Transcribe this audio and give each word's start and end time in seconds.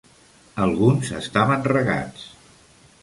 Alguns 0.67 1.11
estaven 1.19 1.67
regats. 1.73 2.25